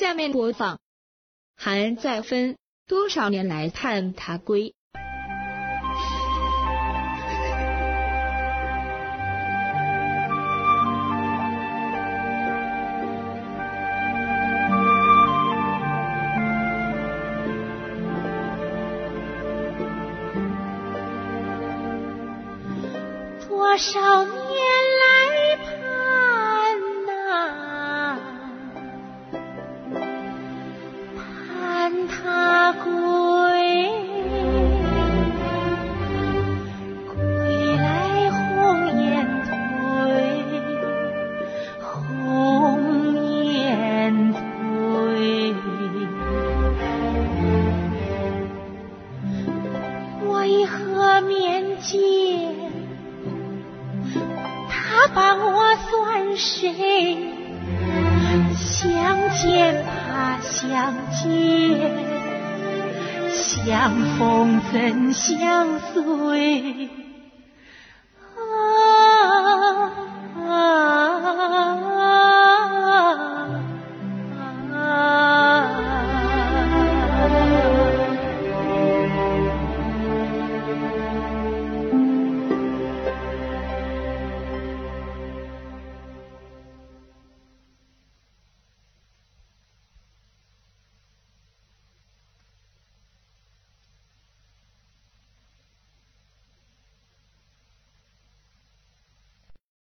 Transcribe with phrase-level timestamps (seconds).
[0.00, 0.78] 下面播放，
[1.54, 2.56] 还在分
[2.86, 4.74] 多少年来盼他归。
[23.46, 24.99] 多少年
[50.70, 52.54] 河面见
[54.68, 57.18] 他把我算谁？
[58.56, 61.90] 相见怕相见，
[63.32, 66.88] 相逢怎相随？